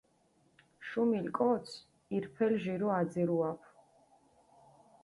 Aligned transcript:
შუმილ 0.89 1.27
კოც 1.39 1.75
ირფელი 2.17 2.59
ჟირო 2.65 2.89
აძირუაფჷ. 2.99 3.71